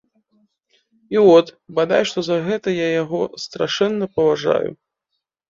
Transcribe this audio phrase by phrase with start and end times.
[1.15, 1.47] І от,
[1.79, 4.69] бадай што, за гэта я яго страшэнна паважаю.